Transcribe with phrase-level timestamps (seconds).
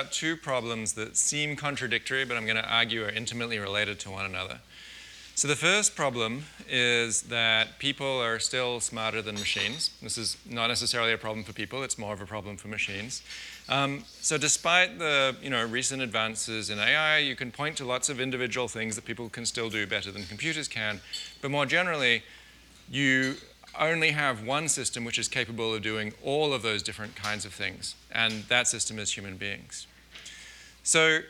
[0.00, 4.10] about two problems that seem contradictory, but I'm going to argue are intimately related to
[4.10, 4.60] one another.
[5.34, 9.90] So the first problem is that people are still smarter than machines.
[10.02, 13.22] This is not necessarily a problem for people, it's more of a problem for machines.
[13.68, 18.08] Um, so despite the you know, recent advances in AI, you can point to lots
[18.08, 21.00] of individual things that people can still do better than computers can.
[21.42, 22.22] But more generally,
[22.90, 23.36] you
[23.78, 27.52] only have one system which is capable of doing all of those different kinds of
[27.52, 29.86] things, and that system is human beings.
[30.82, 31.20] So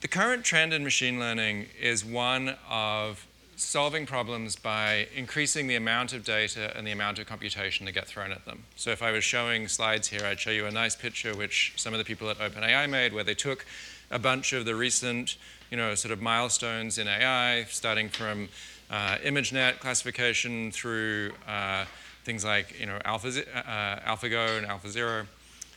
[0.00, 6.12] the current trend in machine learning is one of solving problems by increasing the amount
[6.12, 8.64] of data and the amount of computation that get thrown at them.
[8.76, 11.94] So if I was showing slides here, I'd show you a nice picture which some
[11.94, 13.64] of the people at OpenAI made where they took
[14.10, 15.36] a bunch of the recent,
[15.70, 18.48] you know, sort of milestones in AI, starting from
[18.90, 21.84] uh, ImageNet classification through uh,
[22.24, 25.26] things like, you know, Alpha, uh, AlphaGo and AlphaZero.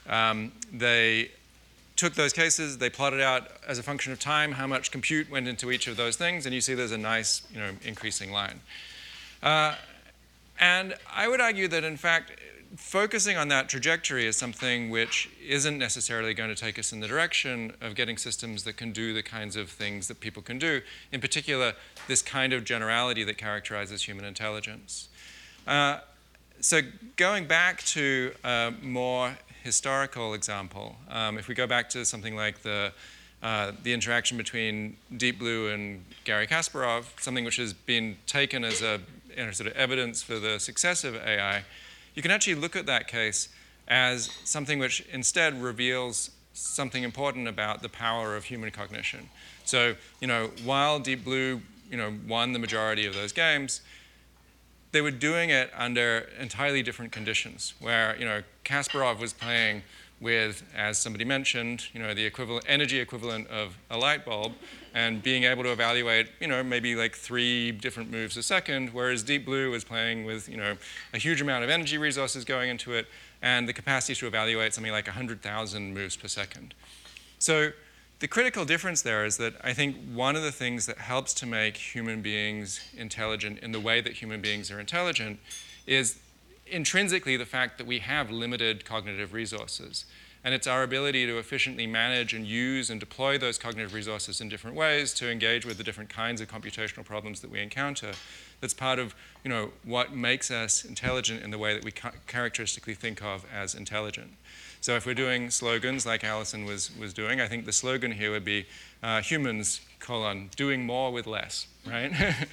[0.10, 1.32] Um, they
[1.98, 5.48] took those cases, they plotted out as a function of time how much compute went
[5.48, 8.62] into each of those things, and you see there's a nice, you know, increasing line.
[9.42, 9.76] Uh,
[10.60, 12.32] and I would argue that, in fact,
[12.76, 17.08] focusing on that trajectory is something which isn't necessarily going to take us in the
[17.08, 20.82] direction of getting systems that can do the kinds of things that people can do,
[21.12, 21.74] in particular,
[22.08, 25.10] this kind of generality that characterizes human intelligence.
[25.66, 26.00] Uh,
[26.60, 26.82] so
[27.16, 29.38] going back to a more
[29.68, 32.94] historical example, um, if we go back to something like the,
[33.44, 38.82] uh, the interaction between Deep Blue and Garry Kasparov, something which has been taken as
[38.82, 39.02] a
[39.36, 41.66] you know, sort of evidence for the success of AI,
[42.16, 43.50] you can actually look at that case
[43.90, 49.30] as something which instead reveals something important about the power of human cognition.
[49.66, 53.82] So, you know, while Deep Blue, you know, won the majority of those games,
[54.92, 59.84] they were doing it under entirely different conditions, where you know Kasparov was playing
[60.20, 64.54] with, as somebody mentioned, you know the equivalent energy equivalent of a light bulb,
[64.94, 69.22] and being able to evaluate, you know, maybe like three different moves a second, whereas
[69.22, 70.76] Deep Blue was playing with, you know,
[71.14, 73.06] a huge amount of energy resources going into it,
[73.42, 76.74] and the capacity to evaluate something like 100,000 moves per second.
[77.38, 77.72] So
[78.20, 81.46] the critical difference there is that I think one of the things that helps to
[81.46, 85.40] make human beings intelligent in the way that human beings are intelligent
[85.86, 86.18] is
[86.66, 90.06] intrinsically the fact that we have limited cognitive resources.
[90.44, 94.50] And it's our ability to efficiently manage and use and deploy those cognitive resources in
[94.50, 98.14] different ways to engage with the different kinds of computational problems that we encounter.
[98.62, 99.14] That's part of
[99.44, 103.46] you know, what makes us intelligent in the way that we ca characteristically think of
[103.54, 104.32] as intelligent.
[104.88, 108.32] So if we're doing slogans like Alison was, was doing, I think the slogan here
[108.32, 108.66] would be
[109.04, 112.10] uh, humans, colon, doing more with less, right?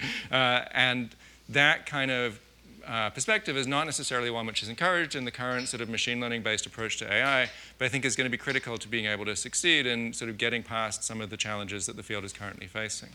[0.33, 1.15] uh, and
[1.49, 2.41] that kind of
[2.84, 6.21] uh, perspective is not necessarily one which is encouraged in the current sort of machine
[6.21, 9.06] learning based approach to AI, but I think is going to be critical to being
[9.06, 12.25] able to succeed in sort of getting past some of the challenges that the field
[12.25, 13.11] is currently facing.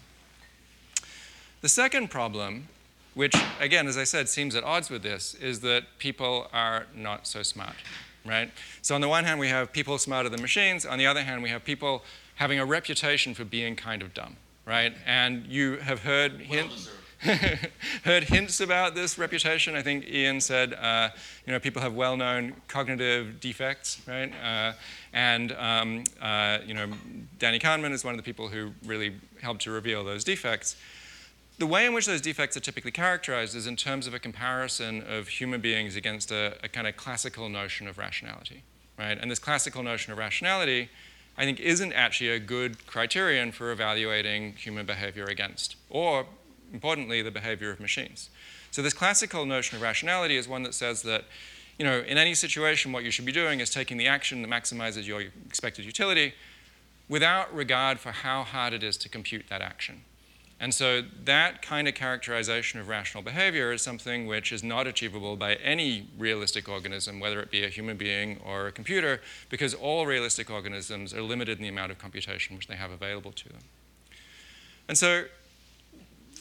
[1.60, 2.70] The second problem,
[3.16, 7.28] which again, as I said, seems at odds with this, is that people are not
[7.28, 7.76] so smart
[8.26, 8.52] right?
[8.82, 10.86] So on the one hand, we have people smarter than machines.
[10.86, 12.04] On the other hand, we have people
[12.36, 14.94] having a reputation for being kind of dumb, right?
[15.06, 16.90] And you have heard hints.
[18.06, 19.76] heard hints about this reputation.
[19.76, 21.10] I think Ian said, uh,
[21.46, 24.32] you know, people have well-known cognitive defects, right?
[24.42, 24.72] Uh,
[25.12, 26.88] and um, uh, you know,
[27.38, 30.78] Danny Kahneman is one of the people who really helped to reveal those defects.
[31.60, 35.04] The way in which those defects are typically characterized is in terms of a comparison
[35.04, 38.64] of human beings against a, a kind of classical notion of rationality,
[38.98, 39.18] right?
[39.20, 40.90] And this classical notion of rationality,
[41.38, 46.28] I think, isn't actually a good criterion for evaluating human behavior against, or
[46.72, 48.30] importantly, the behavior of machines.
[48.72, 51.26] So this classical notion of rationality is one that says that
[51.78, 54.50] you know, in any situation, what you should be doing is taking the action that
[54.50, 56.36] maximizes your expected utility
[57.10, 60.04] without regard for how hard it is to compute that action.
[60.62, 65.38] And so that kind of characterization of rational behavior is something which is not achievable
[65.38, 70.06] by any realistic organism, whether it be a human being or a computer, because all
[70.06, 73.62] realistic organisms are limited in the amount of computation which they have available to them.
[74.90, 75.24] And so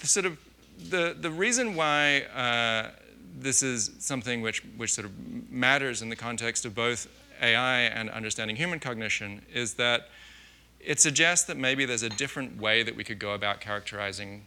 [0.00, 0.38] the sort of
[0.90, 2.90] the, the reason why uh,
[3.38, 5.12] this is something which, which sort of
[5.50, 7.08] matters in the context of both
[7.40, 10.08] AI and understanding human cognition is that
[10.88, 14.46] it suggests that maybe there's a different way that we could go about characterizing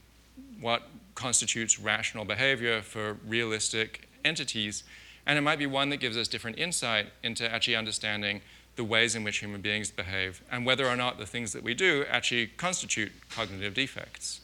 [0.60, 0.82] what
[1.14, 4.84] constitutes rational behavior for realistic entities.
[5.28, 8.42] And it might be one that gives us different insight into actually understanding
[8.76, 11.76] the ways in which human beings behave and whether or not the things that we
[11.76, 14.42] do actually constitute cognitive defects.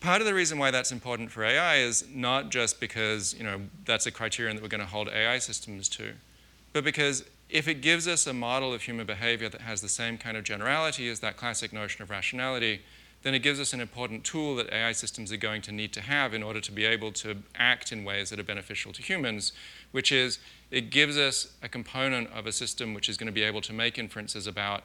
[0.00, 3.60] Part of the reason why that's important for AI is not just because you know,
[3.84, 6.14] that's a criterion that we're going to hold AI systems to,
[6.72, 10.18] but because if it gives us a model of human behavior that has the same
[10.18, 12.82] kind of generality as that classic notion of rationality,
[13.22, 16.00] then it gives us an important tool that AI systems are going to need to
[16.00, 19.52] have in order to be able to act in ways that are beneficial to humans,
[19.90, 20.38] which is
[20.70, 23.72] it gives us a component of a system which is going to be able to
[23.72, 24.84] make inferences about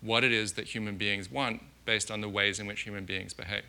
[0.00, 3.32] what it is that human beings want based on the ways in which human beings
[3.32, 3.64] behave.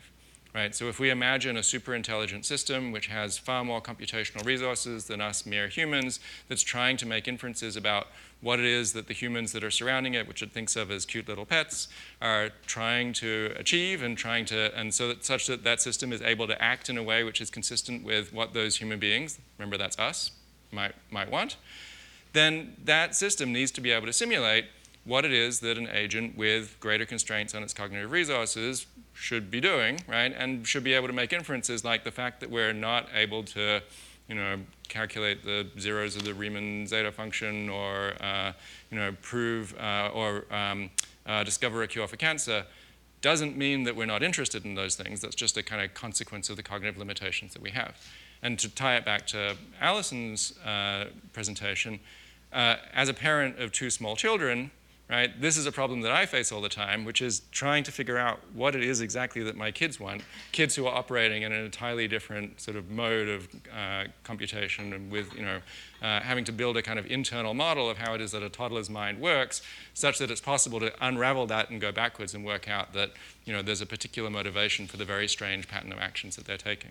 [0.54, 0.72] Right?
[0.72, 5.20] So if we imagine a super intelligent system which has far more computational resources than
[5.20, 8.06] us mere humans, that's trying to make inferences about
[8.40, 11.04] what it is that the humans that are surrounding it, which it thinks of as
[11.04, 11.88] cute little pets,
[12.22, 16.22] are trying to achieve and trying to, and so that such that that system is
[16.22, 19.76] able to act in a way which is consistent with what those human beings, remember
[19.76, 20.30] that's us,
[20.70, 21.56] might, might want,
[22.32, 24.66] then that system needs to be able to simulate
[25.04, 29.60] what it is that an agent with greater constraints on its cognitive resources should be
[29.60, 30.34] doing, right?
[30.36, 33.82] And should be able to make inferences like the fact that we're not able to,
[34.28, 38.52] you know, calculate the zeros of the Riemann zeta function or, uh,
[38.90, 40.90] you know, prove uh, or um,
[41.26, 42.64] uh, discover a cure for cancer
[43.20, 45.22] doesn't mean that we're not interested in those things.
[45.22, 47.96] That's just a kind of consequence of the cognitive limitations that we have.
[48.42, 52.00] And to tie it back to Alison's uh, presentation,
[52.52, 54.70] uh, as a parent of two small children,
[55.14, 55.40] right?
[55.40, 58.18] This is a problem that I face all the time, which is trying to figure
[58.18, 60.22] out what it is exactly that my kids want.
[60.52, 65.10] Kids who are operating in an entirely different sort of mode of uh, computation and
[65.10, 65.60] with, you know,
[66.02, 68.48] uh, having to build a kind of internal model of how it is that a
[68.48, 69.62] toddler's mind works,
[69.94, 73.12] such that it's possible to unravel that and go backwards and work out that,
[73.44, 76.56] you know, there's a particular motivation for the very strange pattern of actions that they're
[76.56, 76.90] taking.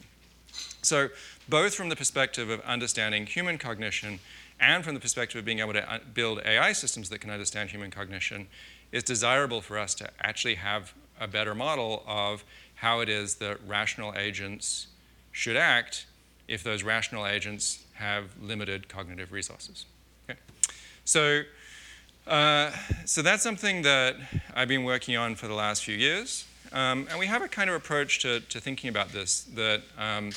[0.82, 1.10] So
[1.50, 4.20] both from the perspective of understanding human cognition
[4.60, 7.70] and from the perspective of being able to uh, build AI systems that can understand
[7.70, 8.48] human cognition,
[8.92, 12.44] it's desirable for us to actually have a better model of
[12.76, 14.88] how it is that rational agents
[15.32, 16.06] should act
[16.48, 19.86] if those rational agents have limited cognitive resources.
[20.30, 20.40] Okay?
[21.06, 21.42] So,
[22.28, 22.72] uh,
[23.06, 24.16] so that's something that
[24.56, 26.46] I've been working on for the last few years.
[26.72, 30.32] Um, and we have a kind of approach to, to thinking about this that um,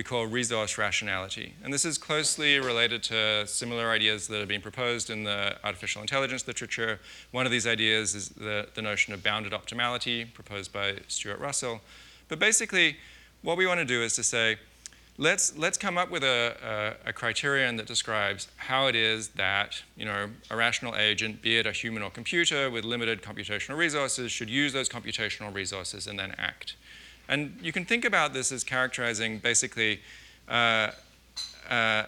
[0.00, 1.52] we call resource rationality.
[1.62, 6.00] And this is closely related to similar ideas that have been proposed in the artificial
[6.00, 6.98] intelligence literature.
[7.32, 11.82] One of these ideas is the, the notion of bounded optimality, proposed by Stuart Russell.
[12.28, 12.96] But basically,
[13.42, 14.56] what we want to do is to say,
[15.18, 19.82] let's, let's come up with a, a, a, criterion that describes how it is that
[19.98, 24.32] you know, a rational agent, be it a human or computer with limited computational resources,
[24.32, 26.76] should use those computational resources and then act.
[27.30, 30.00] And you can think about this as characterizing basically
[30.48, 30.90] uh,
[31.70, 32.02] uh,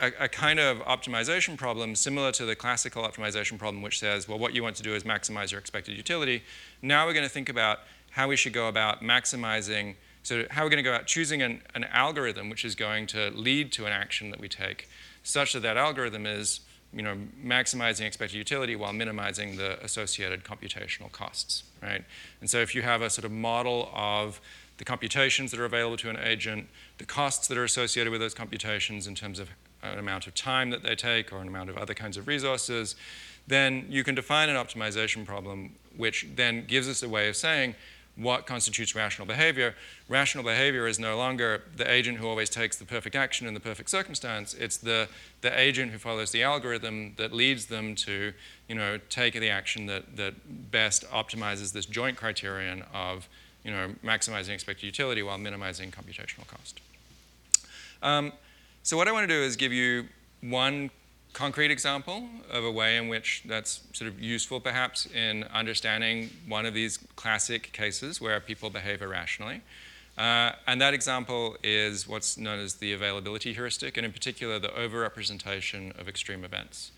[0.00, 4.40] a, a, kind of optimization problem similar to the classical optimization problem, which says, well,
[4.40, 6.42] what you want to do is maximize your expected utility.
[6.82, 7.78] Now we're going to think about
[8.10, 11.62] how we should go about maximizing, so how we're going to go about choosing an,
[11.76, 14.88] an algorithm which is going to lead to an action that we take,
[15.22, 16.60] such that that algorithm is
[16.96, 22.02] you know, maximizing expected utility while minimizing the associated computational costs, right?
[22.40, 24.40] And so if you have a sort of model of
[24.78, 28.32] the computations that are available to an agent, the costs that are associated with those
[28.32, 29.50] computations in terms of
[29.82, 32.96] an amount of time that they take or an amount of other kinds of resources,
[33.46, 37.74] then you can define an optimization problem which then gives us a way of saying,
[38.16, 39.74] what constitutes rational behavior.
[40.08, 43.60] Rational behavior is no longer the agent who always takes the perfect action in the
[43.60, 44.54] perfect circumstance.
[44.54, 45.08] It's the,
[45.42, 48.32] the agent who follows the algorithm that leads them to
[48.68, 50.34] you know, take the action that, that
[50.70, 53.28] best optimizes this joint criterion of
[53.64, 56.80] you know, maximizing expected utility while minimizing computational cost.
[58.02, 58.32] Um,
[58.82, 60.06] so what I want to do is give you
[60.40, 60.90] one
[61.36, 66.64] concrete example of a way in which that's sort of useful perhaps in understanding one
[66.64, 69.60] of these classic cases where people behave irrationally.
[70.16, 74.68] Uh, and that example is what's known as the availability heuristic, and in particular, the
[74.68, 76.90] overrepresentation of extreme events.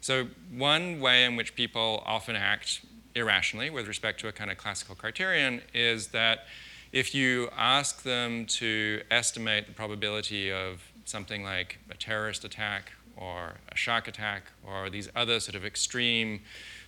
[0.00, 2.82] So one way in which people often act
[3.16, 6.46] irrationally with respect to a kind of classical criterion is that
[6.92, 13.54] if you ask them to estimate the probability of something like a terrorist attack or
[13.70, 16.40] a shark attack or these other sort of extreme,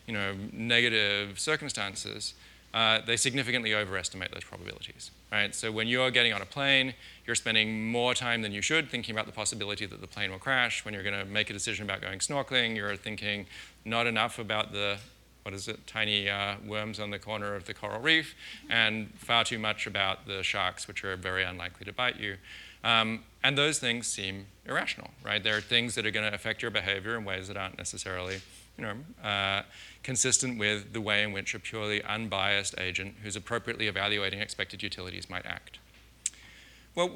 [0.07, 2.35] you know, negative circumstances,
[2.75, 5.54] uh, they significantly overestimate those probabilities, right?
[5.54, 9.14] So when you're getting on a plane, you're spending more time than you should thinking
[9.14, 10.85] about the possibility that the plane will crash.
[10.85, 13.47] When you're going to make a decision about going snorkeling, you're thinking
[13.85, 14.99] not enough about the
[15.45, 18.35] what is it, tiny uh, worms on the corner of the coral reef,
[18.71, 22.37] and far too much about the sharks, which are very unlikely to bite you.
[22.85, 25.43] Um, and those things seem irrational, right?
[25.43, 28.41] There are things that are going to affect your behavior in ways that aren't necessarily,
[28.79, 29.62] you know, uh,
[30.03, 35.29] consistent with the way in which a purely unbiased agent who's appropriately evaluating expected utilities
[35.29, 35.79] might act.
[36.95, 37.11] Well,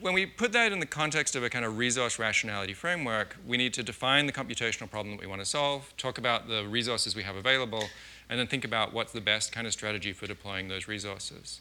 [0.00, 3.56] when we put that in the context of a kind of resource rationality framework, we
[3.56, 7.14] need to define the computational problem that we want to solve, talk about the resources
[7.14, 7.84] we have available,
[8.28, 11.60] and then think about what's the best kind of strategy for deploying those resources.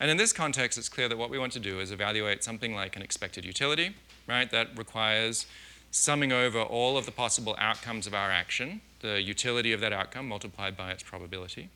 [0.00, 2.74] And in this context, it's clear that what we want to do is evaluate something
[2.74, 3.94] like an expected utility,
[4.26, 4.50] right?
[4.50, 5.46] That requires
[5.90, 10.28] summing over all of the possible outcomes of our action, the utility of that outcome
[10.28, 11.68] multiplied by its probability.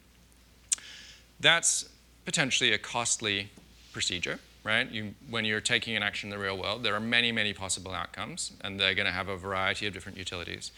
[1.38, 1.88] That's
[2.25, 3.50] potentially a costly
[3.92, 4.90] procedure, right?
[4.90, 7.92] You, when you're taking an action in the real world, there are many, many possible
[7.92, 10.72] outcomes, and they're going to have a variety of different utilities.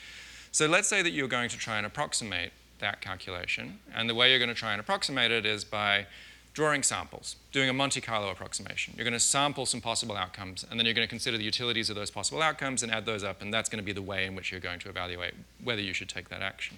[0.52, 4.30] So let's say that you're going to try and approximate that calculation, and the way
[4.30, 6.06] you're going to try and approximate it is by
[6.52, 8.95] drawing samples, doing a Monte Carlo approximation.
[8.97, 11.90] You're going to sample some possible outcomes, and then you're going to consider the utilities
[11.90, 14.26] of those possible outcomes and add those up, and that's going to be the way
[14.26, 16.76] in which you're going to evaluate whether you should take that action.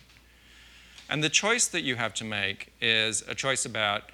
[1.08, 4.04] And the choice that you have to make is a choice about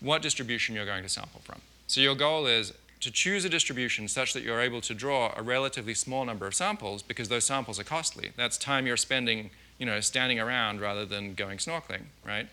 [0.00, 1.60] what distribution you're going to sample from.
[1.86, 5.42] So your goal is to choose a distribution such that you're able to draw a
[5.42, 8.32] relatively small number of samples because those samples are costly.
[8.36, 12.48] That's time you're spending, you know, standing around rather than going snorkeling, right?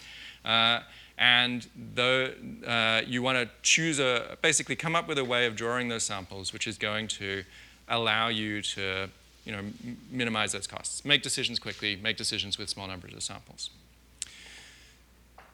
[0.45, 0.81] Uh,
[1.17, 2.33] and the,
[2.65, 6.03] uh, you want to choose a, basically come up with a way of drawing those
[6.03, 7.43] samples which is going to
[7.87, 9.09] allow you to
[9.45, 9.61] you know,
[10.09, 11.03] minimize those costs.
[11.03, 13.69] Make decisions quickly, make decisions with small numbers of samples.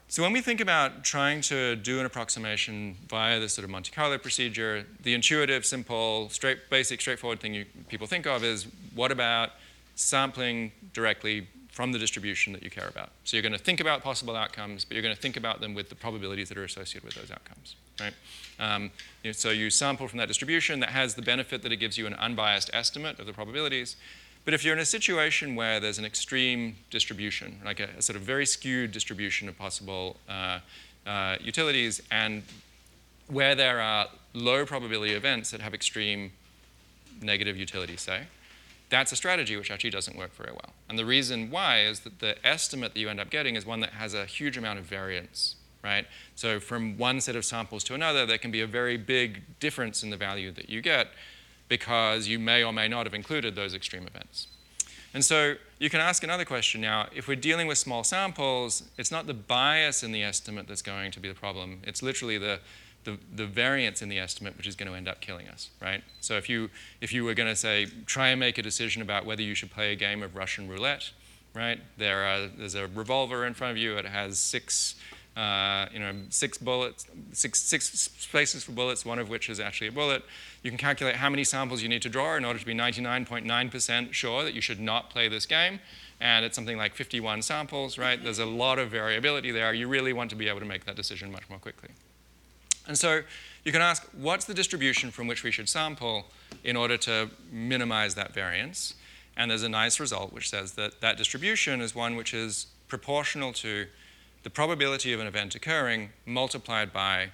[0.07, 3.91] So when we think about trying to do an approximation via this sort of Monte
[3.91, 9.11] Carlo procedure, the intuitive, simple, straight, basic, straightforward thing you, people think of is what
[9.11, 9.51] about
[9.93, 11.47] sampling directly
[11.79, 13.09] from the distribution that you care about.
[13.23, 15.73] So you're going to think about possible outcomes, but you're going to think about them
[15.73, 17.77] with the probabilities that are associated with those outcomes.
[18.01, 18.13] Right?
[18.59, 18.91] Um,
[19.31, 22.15] so you sample from that distribution that has the benefit that it gives you an
[22.15, 23.95] unbiased estimate of the probabilities.
[24.43, 28.17] But if you're in a situation where there's an extreme distribution, like a, a sort
[28.17, 30.59] of very skewed distribution of possible uh,
[31.07, 32.43] uh, utilities, and
[33.27, 36.33] where there are low probability events that have extreme
[37.21, 38.23] negative utility, say,
[38.89, 40.73] that's a strategy which actually doesn't work very well.
[40.87, 43.79] And the reason why is that the estimate that you end up getting is one
[43.81, 46.07] that has a huge amount of variance, right?
[46.35, 50.03] So from one set of samples to another, there can be a very big difference
[50.03, 51.09] in the value that you get
[51.67, 54.47] because you may or may not have included those extreme events.
[55.13, 57.07] And so you can ask another question now.
[57.15, 61.11] If we're dealing with small samples, it's not the bias in the estimate that's going
[61.11, 61.79] to be the problem.
[61.83, 62.59] It's literally the
[63.03, 66.03] the, the variance in the estimate which is going to end up killing us, right?
[66.19, 66.69] So if you,
[67.01, 69.71] if you were going to say, try and make a decision about whether you should
[69.71, 71.11] play a game of Russian roulette,
[71.53, 71.79] right?
[71.97, 73.97] There are, there's a revolver in front of you.
[73.97, 74.95] It has six,
[75.35, 79.87] uh, you know, six bullets, six, six spaces for bullets, one of which is actually
[79.87, 80.23] a bullet.
[80.61, 84.13] You can calculate how many samples you need to draw in order to be 99.9%
[84.13, 85.79] sure that you should not play this game.
[86.21, 88.21] And it's something like 51 samples, right?
[88.21, 89.73] There's a lot of variability there.
[89.73, 91.89] You really want to be able to make that decision much more quickly.
[92.89, 93.21] And so
[93.63, 96.25] you can ask, what's the distribution from which we should sample
[96.63, 98.95] in order to minimize that variance?
[99.37, 103.53] And there's a nice result which says that that distribution is one which is proportional
[103.53, 103.85] to
[104.41, 107.29] the probability of an event occurring multiplied by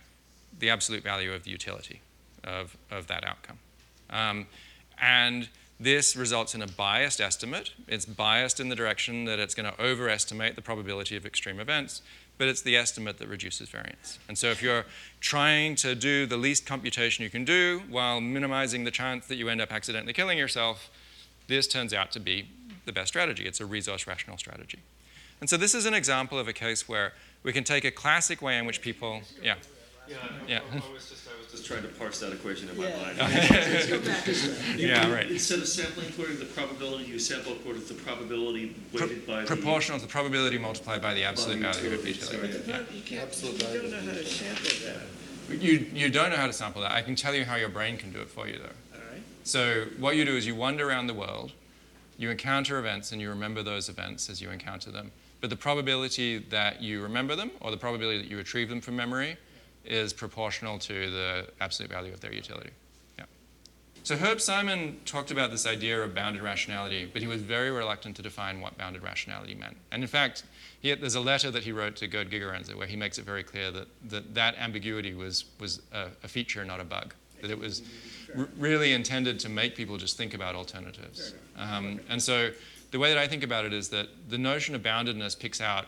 [0.60, 2.02] the absolute value of the utility
[2.44, 3.60] of, of that outcome.
[4.10, 4.48] Um,
[5.02, 5.48] and
[5.80, 7.72] this results in a biased estimate.
[7.88, 12.02] It's biased in the direction that it's going to overestimate the probability of extreme events
[12.38, 14.20] but it's the estimate that reduces variance.
[14.28, 14.86] And so if you're
[15.22, 19.50] trying to do the least computation you can do while minimizing the chance that you
[19.50, 20.90] end up accidentally killing yourself,
[21.48, 22.48] this turns out to be
[22.86, 23.46] the best strategy.
[23.46, 24.80] It's a resource rational strategy.
[25.42, 27.14] And so this is an example of a case where
[27.44, 29.56] we can take a classic way in which people, yeah.
[30.08, 30.16] Yeah,
[30.48, 30.60] yeah.
[30.72, 33.02] I, I was just, I was just trying to parse that equation in my Yeah.
[33.02, 33.18] mind.
[34.80, 35.30] Yeah, right.
[35.30, 39.42] Instead of sampling according to the probability, you sample according to the probability weighted by
[39.42, 39.48] the.
[39.48, 42.48] Proportional to the probability multiplied by the absolute by value of utility.
[42.48, 42.54] utility.
[42.64, 42.80] Sorry.
[42.80, 46.48] No, you can't, you don't know how to sample that, You, you don't know how
[46.48, 46.92] to sample that.
[46.92, 48.64] I can tell you how your brain can do it for you, though.
[48.94, 49.22] all right?
[49.44, 51.52] So what you do is you wander around the world,
[52.18, 55.12] you encounter events, and you remember those events as you encounter them.
[55.42, 58.96] But the probability that you remember them, or the probability that you retrieve them from
[58.96, 59.38] memory,
[59.86, 62.72] is proportional to the absolute value of their utility.
[63.18, 63.26] Yeah.
[64.04, 68.16] So Herb Simon talked about this idea of bounded rationality, but he was very reluctant
[68.18, 69.78] to define what bounded rationality meant.
[69.92, 70.44] And in fact,
[70.82, 73.44] he, there's a letter that he wrote to Gerd Gigerenzer where he makes it very
[73.44, 77.14] clear that that, that ambiguity was, was a, a feature, not a bug.
[77.42, 77.82] That it was
[78.38, 81.34] r- really intended to make people just think about alternatives.
[81.58, 82.52] Um, and so
[82.92, 85.86] the way that I think about it is that the notion of boundedness picks out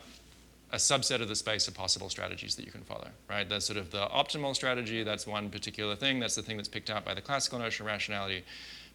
[0.72, 3.48] a subset of the space of possible strategies that you can follow, right?
[3.48, 6.90] That's sort of the optimal strategy, that's one particular thing, that's the thing that's picked
[6.90, 8.44] out by the classical notion of rationality.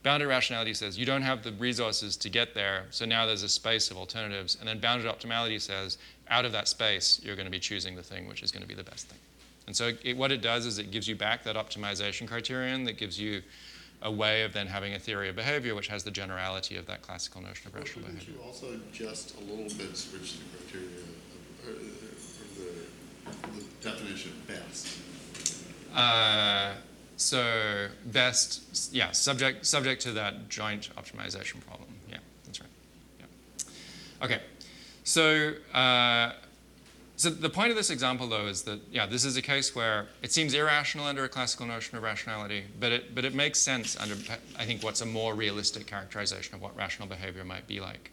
[0.04, 3.50] Bounded rationality says you don't have the resources to get there, so now there's a
[3.50, 4.58] space of alternatives.
[4.60, 8.04] And then bounded optimality says out of that space, you're going to be choosing the
[8.04, 9.20] thing which is going to be the best thing.
[9.66, 12.98] And so it, what it does is it gives you back that optimization criterion that
[12.98, 13.42] gives you
[14.02, 17.02] a way of then having a theory of behavior which has the generality of that
[17.02, 18.34] classical notion of rational behavior.
[18.34, 20.90] you also just a little bit switch the criteria,
[21.66, 21.76] or, or
[22.56, 24.98] the, the definition best?
[25.96, 26.74] Uh,
[27.18, 31.90] so best, yeah, subject subject to that joint optimization problem.
[32.10, 32.70] Yeah, that's right.
[33.20, 34.26] Yeah.
[34.26, 34.42] Okay,
[35.04, 36.34] so uh,
[37.16, 40.08] so the point of this example though is that yeah, this is a case where
[40.22, 43.96] it seems irrational under a classical notion of rationality, but it but it makes sense
[43.98, 44.16] under
[44.58, 48.12] I think what's a more realistic characterization of what rational behavior might be like.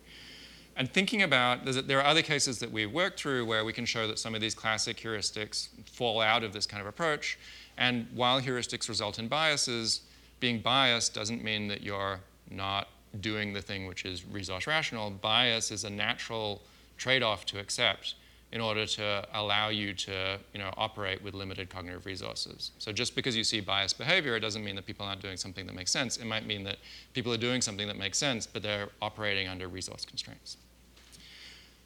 [0.77, 4.07] And thinking about, there are other cases that we've worked through where we can show
[4.07, 7.39] that some of these classic heuristics fall out of this kind of approach.
[7.77, 10.00] And while heuristics result in biases,
[10.39, 12.89] being biased doesn't mean that you're not
[13.21, 15.11] doing the thing which is resource rational.
[15.11, 16.62] Bias is a natural
[16.97, 18.15] trade-off to accept
[18.52, 22.73] in order to allow you to you know, operate with limited cognitive resources.
[22.78, 25.66] So just because you see biased behavior, it doesn't mean that people aren't doing something
[25.66, 26.16] that makes sense.
[26.16, 26.78] It might mean that
[27.14, 30.57] people are doing something that makes sense, but they're operating under resource constraints.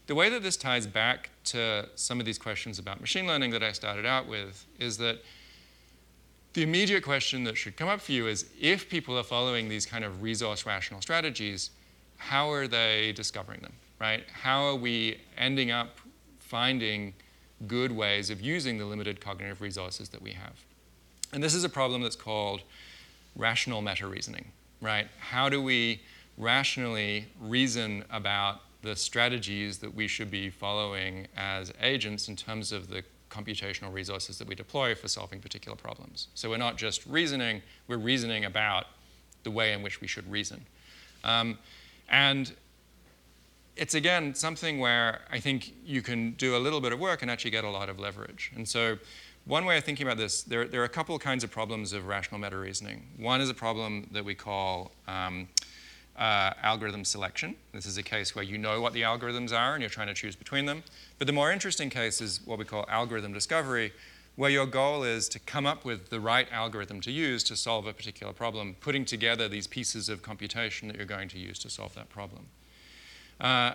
[0.07, 3.63] The way that this ties back to some of these questions about machine learning that
[3.63, 5.19] I started out with is that
[6.55, 9.85] the immediate question that should come up for you is if people are following these
[9.85, 11.71] kind of resource rational strategies,
[12.17, 14.25] how are they discovering them, right?
[14.33, 15.99] How are we ending up
[16.55, 17.13] finding
[17.67, 20.55] good ways of using the limited cognitive resources that we have?
[21.33, 22.61] And this is a problem that's called
[23.35, 25.09] rational meta reasoning, right?
[25.19, 26.01] How do we
[26.39, 32.89] rationally reason about the strategies that we should be following as agents in terms of
[32.89, 36.29] the computational resources that we deploy for solving particular problems.
[36.35, 38.87] So we're not just reasoning, we're reasoning about
[39.43, 40.65] the way in which we should reason.
[41.25, 41.59] Um,
[42.09, 42.53] and
[43.77, 47.31] it's again something where I think you can do a little bit of work and
[47.31, 48.53] actually get a lot of leverage.
[48.55, 48.99] And so
[49.47, 52.07] one way of thinking about this, there, there are a couple kinds of problems of
[52.07, 53.03] rational meta reasoning.
[53.19, 55.49] One is a problem that we call um,
[56.17, 57.57] uh, algorithm selection.
[57.73, 60.15] This is a case where you know what the algorithms are and you're trying to
[60.15, 60.83] choose between them.
[61.19, 63.93] But the more interesting case is what we call algorithm discovery,
[64.37, 67.87] where your goal is to come up with the right algorithm to use to solve
[67.87, 71.71] a particular problem, putting together these pieces of computation that you're going to use to
[71.71, 72.47] solve that problem.
[73.41, 73.75] Uh,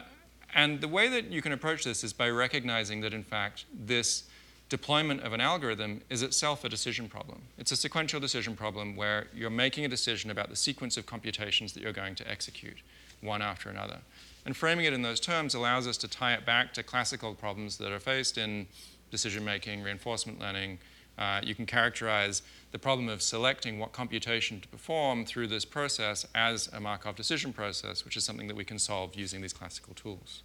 [0.53, 4.23] and the way that you can approach this is by recognizing that, in fact, this
[4.69, 7.41] deployment of an algorithm is itself a decision problem.
[7.57, 11.73] It's a sequential decision problem where you're making a decision about the sequence of computations
[11.73, 12.77] that you're going to execute,
[13.21, 13.97] one after another.
[14.45, 17.77] And framing it in those terms allows us to tie it back to classical problems
[17.77, 18.67] that are faced in
[19.11, 20.79] decision making, reinforcement learning.
[21.19, 26.25] Uh, you can characterize the problem of selecting what computation to perform through this process
[26.33, 29.93] as a Markov decision process, which is something that we can solve using these classical
[29.93, 30.43] tools.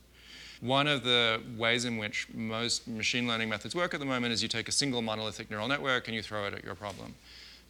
[0.61, 4.43] One of the ways in which most machine learning methods work at the moment is
[4.43, 7.15] you take a single monolithic neural network and you throw it at your problem.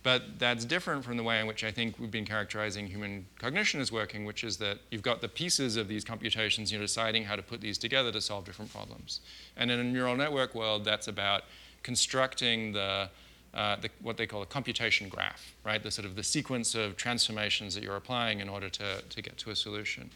[0.03, 3.81] But that's different from the way in which I think we've been characterizing human cognition
[3.81, 7.37] as working, which is that you've got the pieces of these computations, you're deciding how
[7.37, 9.21] to put these together to solve different problems.
[9.57, 11.45] And in a neural network world, that's about
[11.85, 13.09] constructing the,
[13.55, 15.81] uh, the, what they call a computation graph, right?
[15.81, 19.38] The sort of the sequence of transformations that you're applying in order to, to get
[19.38, 20.11] to a solution.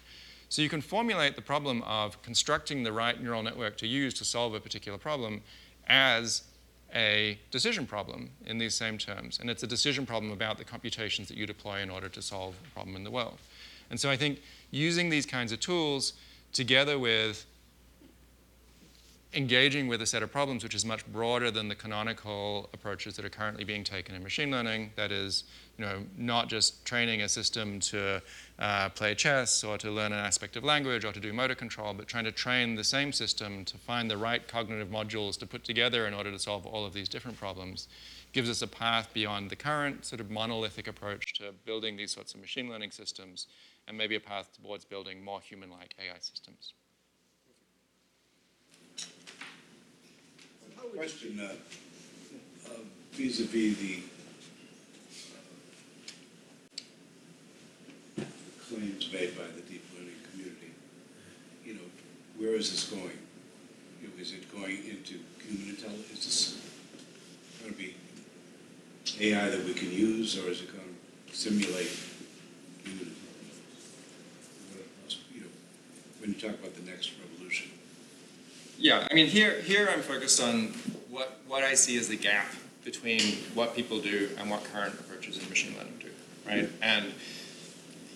[0.48, 4.24] So you can formulate the problem of constructing the right neural network to use to
[4.24, 5.42] solve a particular problem
[5.86, 6.42] as
[6.94, 9.38] a decision problem in these same terms.
[9.40, 12.54] And it's a decision problem about the computations that you deploy in order to solve
[12.66, 13.38] a problem in the world.
[13.90, 16.14] And so I think using these kinds of tools
[16.52, 17.44] together with
[19.34, 23.24] engaging with a set of problems which is much broader than the canonical approaches that
[23.24, 24.90] are currently being taken in machine learning.
[24.96, 25.44] That is,
[25.76, 28.22] you know, not just training a system to
[28.58, 31.92] uh, play chess or to learn an aspect of language or to do motor control,
[31.92, 35.62] but trying to train the same system to find the right cognitive modules to put
[35.62, 37.86] together in order to solve all of these different problems
[38.32, 42.34] gives us a path beyond the current sort of monolithic approach to building these sorts
[42.34, 43.46] of machine learning systems
[43.86, 46.74] and maybe a path towards building more human-like AI systems.
[50.98, 51.52] Question, uh,
[52.66, 52.82] uh,
[53.12, 54.02] vis-à-vis the
[58.18, 58.24] uh,
[58.68, 60.72] claims made by the deep learning community,
[61.64, 61.88] you know,
[62.36, 63.16] where is this going?
[64.02, 66.10] You know, Is it going into human intelligence?
[66.10, 66.58] Is this
[67.62, 67.94] going to be
[69.20, 70.96] AI that we can use, or is it going
[71.28, 71.96] to simulate
[72.84, 72.92] You
[75.42, 75.50] know,
[76.18, 77.77] when you talk about the next revolution.
[78.78, 80.68] Yeah, I mean, here, here I'm focused on
[81.10, 82.46] what, what I see as the gap
[82.84, 83.20] between
[83.54, 86.08] what people do and what current approaches in machine learning do,
[86.46, 86.70] right?
[86.80, 87.12] And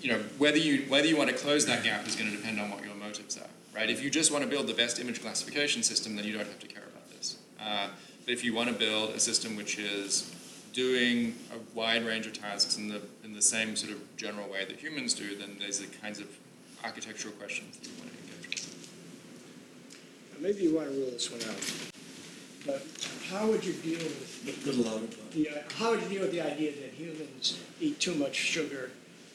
[0.01, 2.61] you know, whether you whether you want to close that gap is going to depend
[2.61, 3.89] on what your motives are, right?
[3.91, 6.59] If you just want to build the best image classification system, then you don't have
[6.61, 7.37] to care about this.
[7.61, 7.89] Uh,
[8.25, 10.35] But if you want to build a system which is
[10.73, 14.65] doing a wide range of tasks in the in the same sort of general way
[14.65, 16.27] that humans do, then there's the kinds of
[16.83, 18.22] architectural questions that you want to.
[20.43, 21.63] Maybe you want to rule this one out.
[22.67, 22.83] But
[23.31, 25.01] how would you deal with Little
[25.33, 28.91] the, uh, how would you deal with the idea that humans eat too much sugar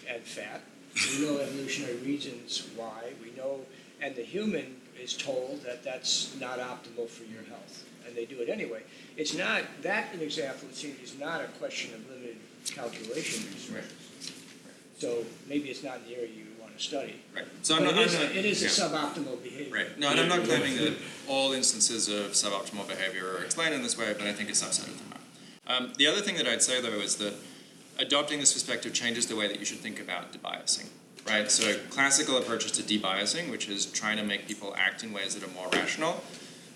[0.09, 0.61] and fat?
[0.93, 3.13] We know evolutionary reasons why.
[3.23, 3.61] We know,
[4.01, 8.41] and the human is told that that's not optimal for your health, and they do
[8.41, 8.83] it anyway.
[9.15, 10.67] It's not that an example.
[10.67, 14.33] It seems is not a question of limited calculation resources.
[14.97, 16.47] So maybe it's not the area you
[16.79, 17.15] study.
[17.35, 17.45] Right.
[17.61, 18.01] So I'm But not.
[18.03, 18.71] it is, I'm not- it is a yeah.
[18.71, 19.73] suboptimal behavior.
[19.73, 19.99] Right.
[19.99, 20.93] No, and I'm not claiming that
[21.27, 24.87] all instances of suboptimal behavior are explained in this way, but I think a subset
[24.87, 25.75] of them are.
[25.77, 27.33] Um, the other thing that I'd say, though, is that
[27.99, 30.87] adopting this perspective changes the way that you should think about debiasing.
[31.27, 31.51] Right.
[31.51, 35.43] So classical approaches to debiasing, which is trying to make people act in ways that
[35.43, 36.23] are more rational,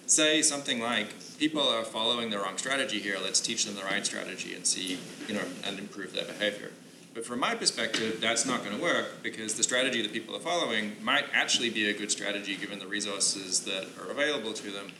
[0.07, 1.07] say something like,
[1.39, 3.17] "People are following the wrong strategy here.
[3.23, 6.71] Let's teach them the right strategy and see, you know, and improve their behavior."
[7.13, 10.39] But from my perspective, that's not going to work because the strategy that people are
[10.39, 14.91] following might actually be a good strategy given the resources that are available to them.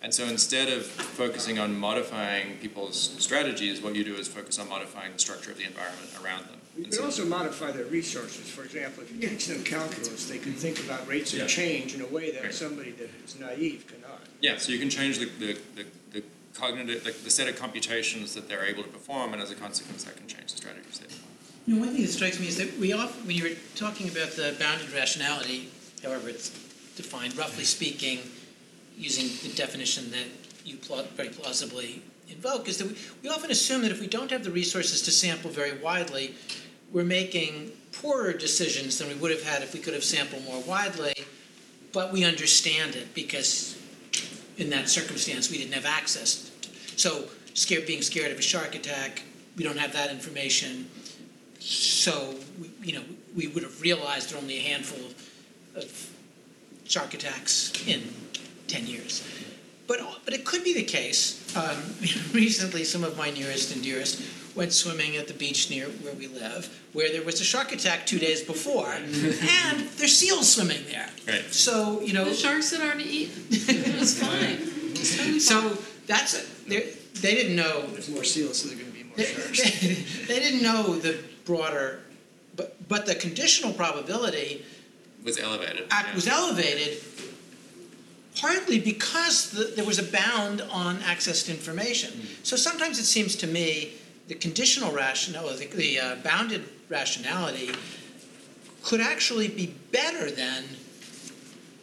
[0.00, 4.68] And so instead of focusing on modifying people's strategies, what you do is focus on
[4.68, 6.60] modifying the structure of the environment around them.
[6.76, 8.48] You so- also modify their resources.
[8.48, 11.42] For example, if you teach them calculus, they can think about rates Yeah.
[11.44, 12.54] of change in a way that Right.
[12.54, 14.20] somebody that is naive cannot.
[14.40, 16.22] yeah, so you can change the, the, the, the
[16.54, 20.04] cognitive, the, the set of computations that they're able to perform, and as a consequence,
[20.04, 21.06] that can change the strategies they
[21.68, 24.08] You know, one thing that strikes me is that we often, when you were talking
[24.08, 25.68] about the bounded rationality,
[26.02, 26.48] however it's
[26.96, 28.20] defined, roughly speaking,
[28.96, 30.24] using the definition that
[30.64, 32.00] you pla- very plausibly
[32.30, 35.10] invoke, is that we, we often assume that if we don't have the resources to
[35.10, 36.34] sample very widely,
[36.90, 40.62] we're making poorer decisions than we would have had if we could have sampled more
[40.62, 41.12] widely,
[41.92, 43.76] but we understand it because
[44.56, 46.50] in that circumstance we didn't have access.
[46.62, 49.22] To, so, scared, being scared of a shark attack,
[49.54, 50.88] we don't have that information.
[51.60, 53.04] So, we, you know,
[53.36, 55.00] we would have realized that only a handful
[55.74, 56.10] of
[56.84, 58.02] shark attacks in
[58.68, 59.26] 10 years.
[59.86, 61.56] But, but it could be the case.
[61.56, 61.76] Um,
[62.32, 64.22] recently, some of my nearest and dearest
[64.54, 68.06] went swimming at the beach near where we live, where there was a shark attack
[68.06, 71.08] two days before, and there's seals swimming there.
[71.26, 71.44] Right.
[71.54, 72.24] So, you know.
[72.24, 73.44] The sharks that aren't eaten.
[73.50, 74.58] It was fine.
[74.60, 75.40] It totally fine.
[75.40, 79.04] So that's they they didn't know There's more seals, so there are going to be
[79.04, 79.80] more they, sharks.
[79.80, 79.94] they,
[80.34, 81.18] they didn't know the
[81.48, 82.00] broader,
[82.54, 84.64] but but the conditional probability
[85.24, 85.86] was elevated.
[85.90, 86.14] act yeah.
[86.14, 87.02] was elevated
[88.40, 92.10] partly because the, there was a bound on access to information.
[92.44, 93.94] So sometimes it seems to me
[94.28, 97.70] the conditional rationale, the, the uh, bounded rationality,
[98.84, 100.64] could actually be better than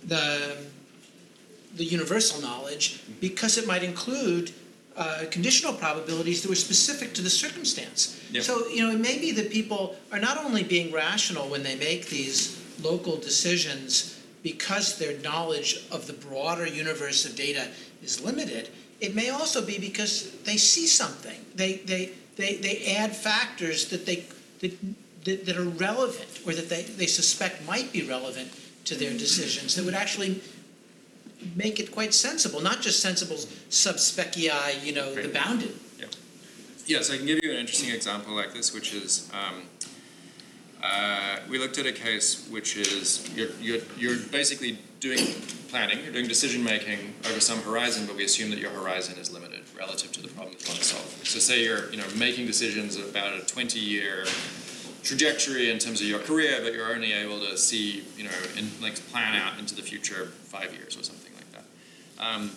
[0.06, 0.58] the
[1.76, 4.54] the universal knowledge because it might include
[4.98, 8.22] uh, conditional probabilities that were specific to the circumstance.
[8.32, 8.42] Yeah.
[8.42, 11.76] So you know, it may be that people are not only being rational when they
[11.76, 17.68] make these local decisions because their knowledge of the broader universe of data
[18.04, 18.70] is limited.
[19.02, 21.40] It may also be because they see something.
[21.56, 24.26] They they they, they add factors that they
[24.60, 24.78] that,
[25.26, 28.52] that, that are relevant or that they, they suspect might be relevant
[28.86, 30.42] to their decisions that would actually
[31.56, 33.38] make it quite sensible, not just sensible
[33.70, 34.50] sub specie,
[34.84, 35.34] you know, the Right.
[35.34, 35.74] bounded.
[36.88, 39.64] Yeah, so I can give you an interesting example like this, which is um,
[40.84, 45.18] uh, we looked at a case which is you're, you're, you're basically doing
[45.70, 49.32] planning, you're doing decision making over some horizon, but we assume that your horizon is
[49.34, 51.06] limited relative to the problem you want to solve.
[51.24, 54.26] So say you're you know making decisions about a 20 year
[55.02, 58.70] trajectory in terms of your career, but you're only able to see you know in,
[58.80, 61.25] like plan out into the future five years or something like that.
[62.20, 62.52] Um,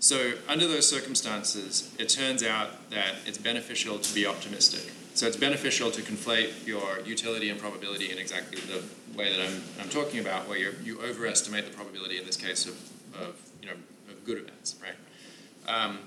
[0.00, 4.92] so, under those circumstances, it turns out that it's beneficial to be optimistic.
[5.14, 8.82] So, it's beneficial to conflate your utility and probability in exactly the
[9.16, 12.74] way that I'm, I'm talking about, where you overestimate the probability in this case of,
[13.18, 13.76] of you know
[14.10, 14.96] of good events, right?
[15.66, 16.00] Um,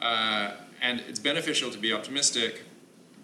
[0.00, 2.62] uh, and it's beneficial to be optimistic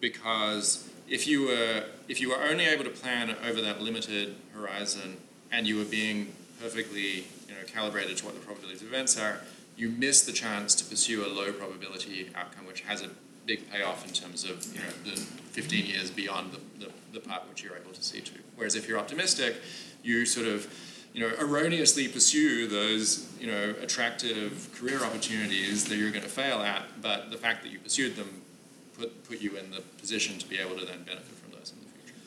[0.01, 5.19] because if you were if you were only able to plan over that limited horizon
[5.51, 9.41] and you were being perfectly you know calibrated to what the probabilities of events are,
[9.77, 13.09] you miss the chance to pursue a low probability outcome, which has a
[13.47, 17.49] big payoff in terms of you know the 15 years beyond the, the, the part
[17.49, 18.33] which you're able to see to.
[18.57, 19.57] Whereas if you're optimistic,
[20.03, 20.73] you sort of
[21.13, 26.61] you know erroneously pursue those you know attractive career opportunities that you're going to fail
[26.61, 28.43] at, but the fact that you pursued them
[28.99, 31.79] put put you in the position to be able to then benefit from those in
[31.85, 32.19] the future.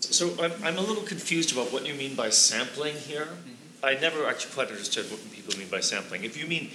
[0.00, 3.24] So I'm, I'm a little confused about what you mean by sampling here.
[3.24, 3.57] Mm-hmm.
[3.82, 6.24] I never actually quite understood what people mean by sampling.
[6.24, 6.70] If you mean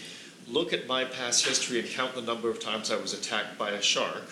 [0.48, 3.72] look at my past history and count the number of times I was attacked by
[3.72, 4.24] a shark,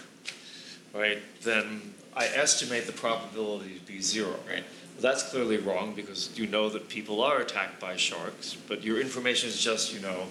[0.94, 4.36] right, then I estimate the probability to be zero.
[4.48, 4.64] Right.
[4.96, 9.00] Well, that's clearly wrong because you know that people are attacked by sharks, but your
[9.00, 10.26] information is just, you know,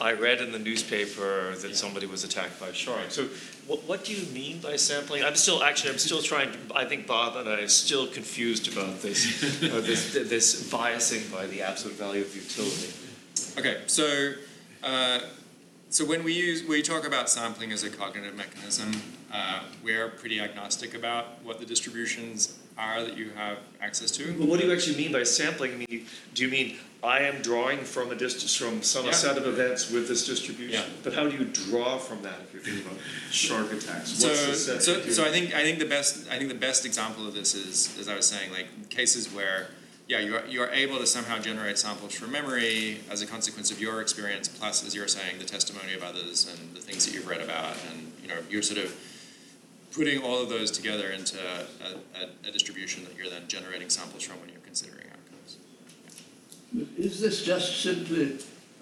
[0.00, 3.10] I read in the newspaper that somebody was attacked by a shark.
[3.10, 3.28] So,
[3.66, 5.24] what, what do you mean by sampling?
[5.24, 6.52] I'm still actually, I'm still trying.
[6.52, 11.32] To, I think Bob and I are still confused about this, uh, this, this biasing
[11.32, 12.92] by the absolute value of utility.
[13.58, 14.32] Okay, so
[14.82, 15.20] uh,
[15.90, 18.92] so when we use we talk about sampling as a cognitive mechanism,
[19.32, 24.36] uh, we're pretty agnostic about what the distributions are that you have access to.
[24.38, 25.72] Well, what do you actually mean by sampling?
[25.72, 29.12] I mean, you- do you mean I am drawing from a distance from some Yeah.
[29.12, 30.80] set of events with this distribution?
[30.80, 30.86] Yeah.
[31.02, 32.98] But how do you draw from that if you're thinking about
[33.30, 34.10] shark attacks?
[34.12, 36.84] So, the set so, so I think I think the best I think the best
[36.86, 39.68] example of this is, as I was saying, like cases where,
[40.06, 43.70] yeah, you are you are able to somehow generate samples from memory as a consequence
[43.72, 47.12] of your experience, plus as you're saying, the testimony of others and the things that
[47.14, 48.92] you've read about, and you know, you're sort of
[49.92, 54.22] putting all of those together into a, a, a distribution that you're then generating samples
[54.24, 55.56] from when you're considering outcomes.
[56.98, 58.34] Is this just simply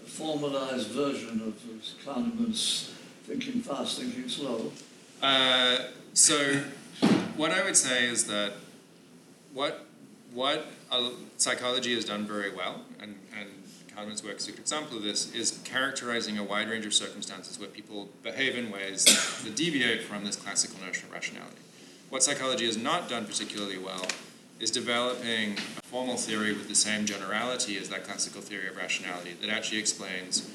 [0.04, 1.54] a formalized version of
[2.04, 2.92] Kahneman's
[3.24, 4.72] thinking fast, thinking slow?
[5.22, 5.78] Uh,
[6.12, 6.62] so,
[7.36, 8.54] what I would say is that
[9.52, 9.86] what
[10.32, 10.66] what
[11.38, 13.48] psychology has done very well, and, and
[13.96, 17.58] Kahneman's work is a good example of this, is characterizing a wide range of circumstances
[17.58, 19.04] where people behave in ways
[19.42, 21.56] that deviate from this classical notion of rationality.
[22.10, 24.06] What psychology has not done particularly well
[24.60, 29.34] is developing a formal theory with the same generality as that classical theory of rationality
[29.40, 30.50] that actually explains,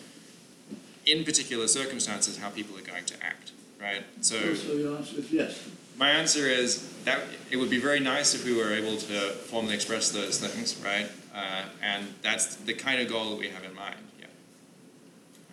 [1.05, 3.51] in particular circumstances, how people are going to act.
[3.79, 4.03] Right.
[4.21, 4.53] So.
[4.53, 5.67] So your answer is yes.
[5.97, 9.75] My answer is that it would be very nice if we were able to formally
[9.75, 11.07] express those things, right?
[11.33, 13.95] Uh, and that's the kind of goal that we have in mind.
[14.19, 14.25] Yeah.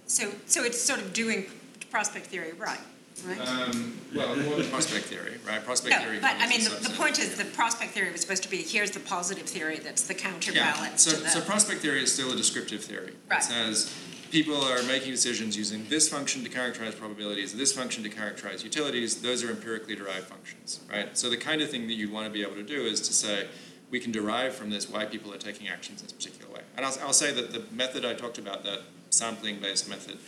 [0.07, 1.47] So, so it's sort of doing
[1.91, 2.81] prospect theory right,
[3.25, 3.41] right?
[3.41, 5.65] Um, well, more than prospect theory, right?
[5.65, 6.19] Prospect No, theory.
[6.21, 8.91] but I mean, the, the point is, the prospect theory was supposed to be, here's
[8.91, 11.07] the positive theory that's the counterbalance.
[11.07, 11.29] Yeah.
[11.29, 13.15] So, so prospect theory is still a descriptive theory.
[13.31, 13.41] Right.
[13.41, 13.95] It says
[14.31, 19.21] people are making decisions using this function to characterize probabilities, this function to characterize utilities.
[19.23, 21.17] Those are empirically derived functions, right?
[21.17, 23.13] So the kind of thing that you'd want to be able to do is to
[23.13, 23.47] say,
[23.91, 26.61] we can derive from this why people are taking actions in this particular way.
[26.77, 30.19] And I'll, I'll say that the method I talked about, that sampling-based method,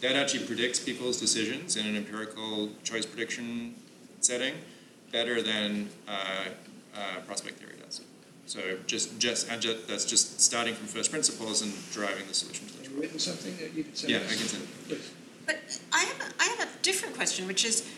[0.00, 3.74] that actually predicts people's decisions in an empirical choice prediction
[4.20, 4.54] setting
[5.12, 6.46] better than uh,
[6.94, 8.00] uh, prospect theory does.
[8.46, 12.66] So just, just, and just, that's just starting from first principles and driving the solution
[12.66, 14.32] to those Have written something that you could send Yeah, us?
[14.32, 14.68] I can send.
[14.88, 15.12] Please.
[15.46, 15.56] But
[15.92, 17.88] I have, a, I have a different question, which is,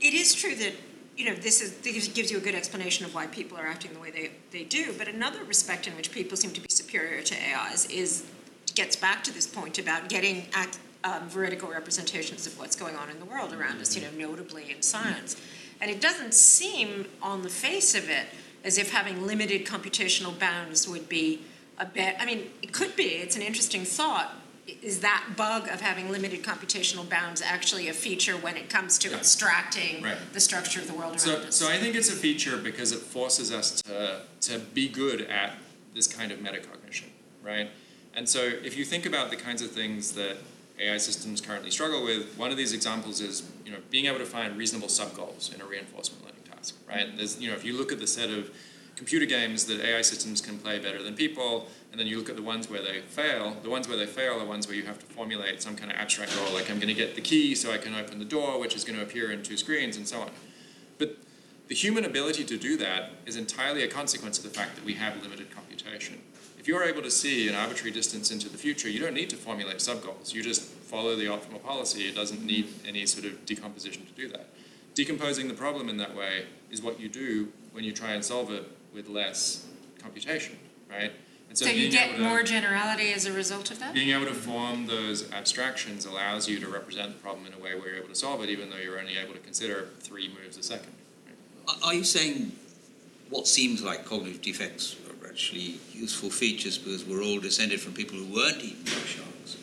[0.00, 0.72] it is true that,
[1.16, 3.92] you know, this is, this gives you a good explanation of why people are acting
[3.92, 7.22] the way they, they do, but another respect in which people seem to be superior
[7.22, 8.24] to AIs is,
[8.74, 13.08] gets back to this point about getting at, um, veridical representations of what's going on
[13.10, 15.36] in the world around us, you know, notably in science.
[15.80, 18.26] And it doesn't seem, on the face of it,
[18.64, 21.40] as if having limited computational bounds would be
[21.78, 22.16] a bet.
[22.20, 23.04] I mean, it could be.
[23.04, 24.34] It's an interesting thought.
[24.82, 29.08] Is that bug of having limited computational bounds actually a feature when it comes to
[29.10, 29.16] Yeah.
[29.16, 30.18] extracting Right.
[30.32, 31.56] the structure of the world around So, us?
[31.56, 35.56] so I think it's a feature because it forces us to, to be good at
[35.94, 37.08] this kind of metacognition,
[37.42, 37.70] right?
[38.14, 40.36] And so if you think about the kinds of things that
[40.78, 44.26] AI systems currently struggle with, one of these examples is, you know, being able to
[44.26, 46.24] find reasonable sub-goals in a reinforcement
[46.60, 47.16] task, right?
[47.16, 48.50] There's, you know, if you look at the set of
[48.96, 52.36] computer games that AI systems can play better than people, and then you look at
[52.36, 54.98] the ones where they fail, the ones where they fail are ones where you have
[54.98, 57.72] to formulate some kind of abstract goal, like I'm going to get the key so
[57.72, 60.20] I can open the door, which is going to appear in two screens, and so
[60.20, 60.30] on.
[60.98, 61.16] But
[61.68, 64.94] the human ability to do that is entirely a consequence of the fact that we
[64.94, 66.20] have limited computation.
[66.58, 69.36] If you're able to see an arbitrary distance into the future, you don't need to
[69.36, 70.34] formulate sub-goals.
[70.34, 72.06] You just follow the optimal policy.
[72.06, 74.50] It doesn't need any sort of decomposition to do that.
[74.94, 78.50] Decomposing the problem in that way is what you do when you try and solve
[78.50, 79.66] it with less
[80.02, 80.58] computation,
[80.90, 81.12] right?
[81.48, 83.94] And So you get to- more generality as a result of that?
[83.94, 87.74] being able to form those abstractions allows you to represent the problem in a way
[87.74, 90.56] where you're able to solve it, even though you're only able to consider three moves
[90.56, 90.92] a second.
[91.68, 92.52] Are- Are you saying
[93.28, 98.16] what seems like cognitive defects are actually useful features because we're all descended from people
[98.18, 99.56] who weren't eaten by sharks?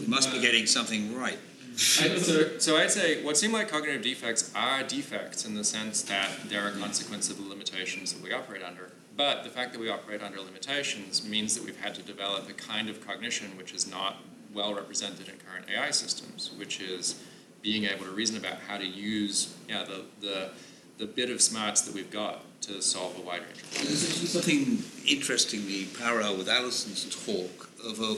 [0.00, 1.38] We must be Uh, getting something right.
[1.76, 6.02] I- so, so I'd say what seem like cognitive defects are defects in the sense
[6.02, 8.90] that they're a consequence of the limitations that we operate under.
[9.16, 12.52] But the fact that we operate under limitations means that we've had to develop a
[12.52, 14.16] kind of cognition which is not
[14.52, 17.22] well represented in current AI systems, which is
[17.62, 20.50] being able to reason about how to use yeah, the, the,
[20.98, 24.18] the bit of smarts that we've got to solve a wide range of problems.
[24.18, 28.16] There's something interestingly parallel with Alison's talk of a, a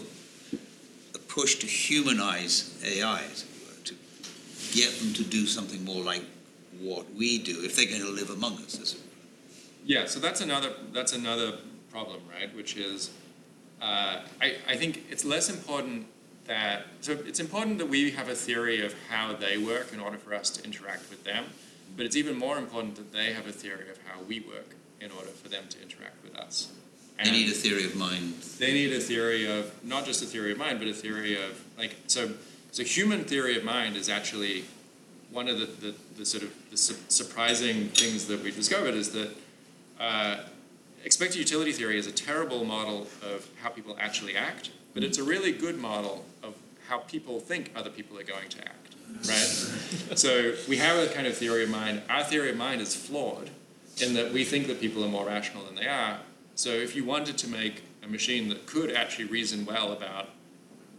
[1.39, 3.23] push to humanize AI,
[3.85, 3.95] to
[4.73, 6.25] get them to do something more like
[6.81, 8.97] what we do if they're going to live among us.
[9.85, 11.59] Yeah, so that's another that's another
[11.93, 12.55] problem, right?
[12.57, 13.11] Which is,
[13.81, 16.07] uh, I I think it's less important
[16.47, 20.19] that so it's important that we have a theory of how they work in order
[20.19, 21.45] for us to interact with them,
[21.97, 24.71] but it's even more important that they have a theory of how we work
[25.01, 26.73] in order for them to interact with us.
[27.23, 28.35] They need a theory of mind.
[28.59, 31.63] they need a theory of not just a theory of mind, but a theory of
[31.77, 32.31] like so.
[32.71, 34.65] So human theory of mind is actually
[35.31, 39.11] one of the, the, the sort of the su- surprising things that we've discovered is
[39.13, 39.31] that
[39.99, 40.37] uh,
[41.05, 45.23] expected utility theory is a terrible model of how people actually act, but it's a
[45.23, 46.55] really good model of
[46.89, 48.95] how people think other people are going to act.
[49.27, 50.19] Right?
[50.19, 52.03] so we have a kind of theory of mind.
[52.09, 53.51] Our theory of mind is flawed
[54.03, 56.19] in that we think that people are more rational than they are.
[56.59, 60.31] So if you wanted to make a machine that could actually reason well about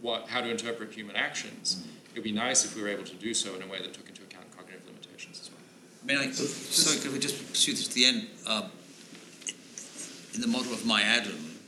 [0.00, 3.14] what how to interpret human actions, it would be nice if we were able to
[3.16, 5.60] do so in a way that took into account cognitive limitations as well.
[6.02, 8.28] May I, sorry, could we just pursue this to the end?
[8.46, 8.68] Uh,
[10.32, 11.60] in the model of my Adam,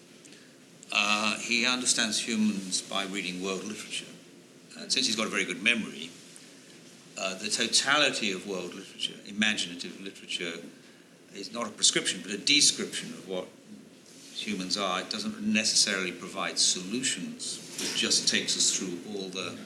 [0.90, 4.11] uh, he understands humans by reading world literature.
[4.78, 6.09] And since he's got a very good memory,
[7.18, 10.64] uh, the totality of world literature, imaginative literature,
[11.35, 13.48] is not a prescription but a description of what
[14.46, 15.00] humans are.
[15.00, 19.57] It doesn't necessarily provide solutions, it just takes us through all the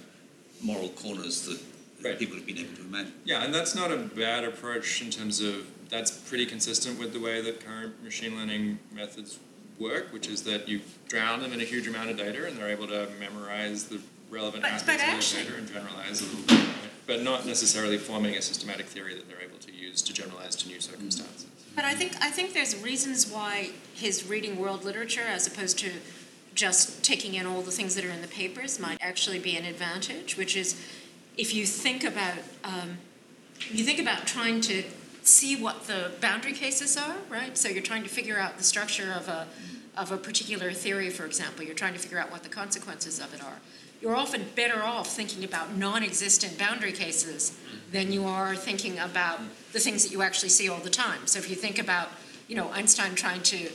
[0.63, 1.59] moral corners that
[2.03, 2.19] Right.
[2.19, 3.15] people have been able to imagine.
[3.25, 7.21] Yeah, and that's not a bad approach in terms of that's pretty consistent with the
[7.21, 9.39] way that current machine learning methods
[9.79, 12.69] work, which is that you drown them in a huge amount of data and they're
[12.71, 16.43] able to memorize the relevant But- aspects but of the data and generalize a little
[16.43, 16.61] bit,
[17.07, 20.69] but not necessarily forming a systematic theory that they're able to use to generalize to
[20.69, 21.47] new circumstances.
[21.77, 25.91] But I think I think there's reasons why his reading world literature as opposed to
[26.55, 29.67] just taking in all the things that are in the papers might actually be an
[29.67, 30.75] advantage, which is
[31.37, 32.97] if you think about um,
[33.71, 34.85] you think about trying to
[35.23, 37.59] see what the boundary cases are, right?
[37.59, 39.47] So you're trying to figure out the structure of a
[39.99, 41.63] of a particular theory, for example.
[41.63, 43.59] You're trying to figure out what the consequences of it are.
[44.01, 47.59] You're often better off thinking about non-existent boundary cases
[47.93, 49.41] than you are thinking about
[49.73, 51.27] the things that you actually see all the time.
[51.27, 52.09] So if you think about,
[52.49, 53.69] you know, Einstein trying to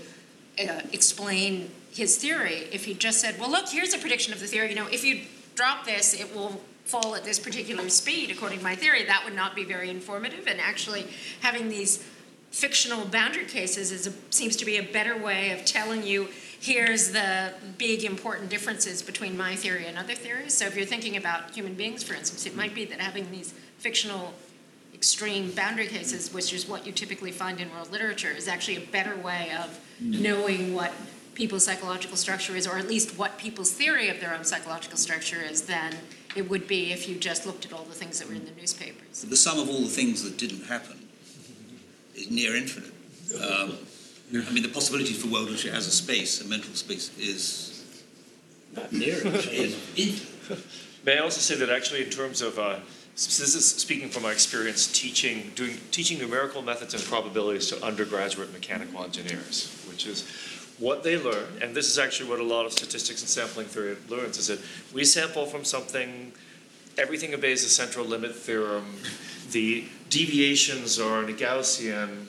[0.60, 4.47] uh, explain his theory, if he just said, well, look, here's a prediction of the
[4.47, 5.21] theory, you know, if you
[5.56, 9.36] drop this, it will fall at this particular speed, according to my theory, that would
[9.36, 10.47] not be very informative.
[10.47, 11.06] And actually,
[11.41, 12.06] having these
[12.52, 16.28] fictional boundary cases is a, seems to be a better way of telling you
[16.60, 20.54] here's the big important differences between my theory and other theories.
[20.54, 23.54] So if you're thinking about human beings, for instance, it might be that having these
[23.82, 24.34] fictional
[24.94, 28.86] extreme boundary cases, which is what you typically find in world literature, is actually a
[28.91, 30.91] better way of knowing what
[31.34, 35.41] people's psychological structure is, or at least what people's theory of their own psychological structure
[35.41, 35.96] is, than
[36.36, 38.52] it would be if you just looked at all the things that were in the
[38.52, 39.24] newspapers.
[39.24, 41.08] The sum of all the things that didn't happen
[42.15, 42.91] is near infinite.
[43.41, 43.78] Um,
[44.34, 48.04] I mean, the possibility for world literature as a space, a mental space, is,
[48.76, 49.26] Not near it.
[49.52, 50.63] is infinite.
[51.06, 54.24] May I also say that actually, in terms of, uh, s- this is speaking from
[54.24, 60.28] my experience teaching, doing, teaching numerical methods and probabilities to undergraduate mechanical engineers, which is
[60.80, 63.95] what they learn, and this is actually what a lot of statistics and sampling theory
[64.10, 64.60] learns, is that
[64.93, 66.32] we sample from something,
[66.97, 68.95] everything obeys the central limit theorem,
[69.52, 72.26] the deviations are in a Gaussian,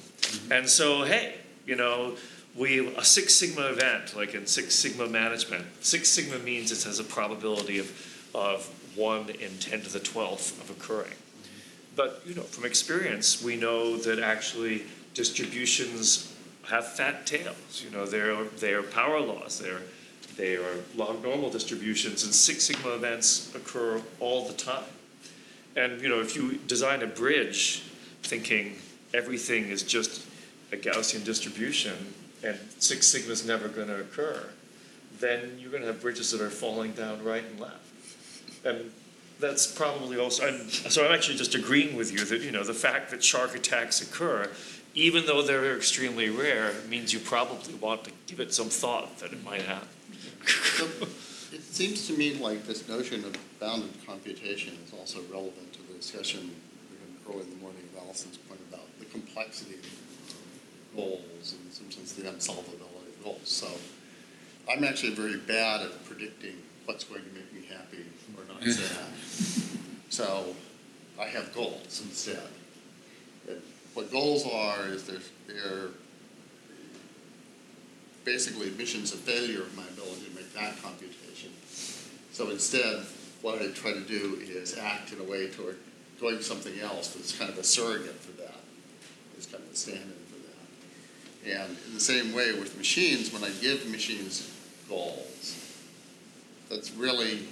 [0.50, 2.16] and so, hey, you know,
[2.54, 5.64] we a Six Sigma event, like in Six Sigma management.
[5.80, 7.90] Six Sigma means it has a probability of
[8.34, 11.16] of one in ten to the twelfth of occurring.
[11.94, 14.82] But you know, from experience, we know that actually
[15.14, 16.34] distributions
[16.68, 17.82] have fat tails.
[17.84, 19.58] You know, they're they are power laws.
[19.58, 19.82] They're
[20.36, 24.84] they are log normal distributions, and Six Sigma events occur all the time.
[25.76, 27.82] And you know, if you design a bridge
[28.22, 28.76] thinking
[29.12, 30.26] everything is just
[30.72, 34.48] a Gaussian distribution and Six Sigma is never going to occur,
[35.18, 37.91] then you're going to have bridges that are falling down right and left.
[38.64, 38.92] And
[39.40, 42.74] that's probably also, and so I'm actually just agreeing with you that, you know, the
[42.74, 44.50] fact that shark attacks occur,
[44.94, 49.32] even though they're extremely rare, means you probably want to give it some thought that
[49.32, 49.88] it might happen.
[50.46, 50.88] So,
[51.52, 55.92] It seems to me like this notion of bounded computation is also relevant to the
[55.92, 56.50] discussion
[57.28, 61.90] early in the morning of Alison's point about the complexity of goals and in some
[61.90, 63.48] sense the unsolvability of goals.
[63.50, 63.68] So
[64.70, 66.56] I'm actually very bad at predicting
[66.86, 67.41] what's going to happy
[68.70, 69.06] sad.
[70.10, 70.54] So
[71.18, 72.48] I have goals instead.
[73.48, 73.60] And
[73.94, 75.88] what goals are is they're, they're
[78.24, 81.50] basically admissions of failure of my ability to make that computation.
[82.32, 83.04] So So instead,
[83.40, 85.76] what I try to do is act in a way toward
[86.18, 88.56] doing something else that's kind of a surrogate for that,
[89.38, 90.40] is kind of a stand-in for
[91.46, 91.56] that.
[91.56, 94.52] And in the same way with machines, when I give machines
[94.88, 95.56] goals,
[96.68, 97.46] that's really,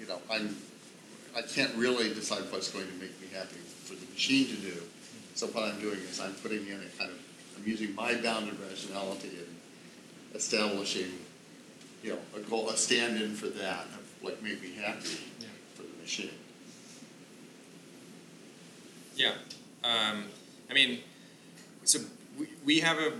[0.00, 0.56] you know, I'm,
[1.36, 4.82] I can't really decide what's going to make me happy for the machine to do.
[5.34, 7.18] So what I'm doing is I'm putting in a kind of,
[7.56, 9.56] I'm using my bounded rationality and
[10.34, 11.10] establishing,
[12.02, 15.46] you know, a goal, a stand-in for that, of what made me happy Yeah.
[15.74, 16.30] for the machine.
[19.16, 19.32] Yeah.
[19.84, 20.24] Um,
[20.70, 21.00] I mean,
[21.84, 22.00] so
[22.38, 23.12] we, we have a,